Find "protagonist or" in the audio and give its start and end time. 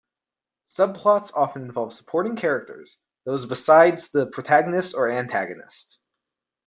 4.25-5.07